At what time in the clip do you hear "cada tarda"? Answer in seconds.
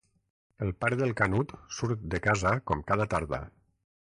2.89-3.43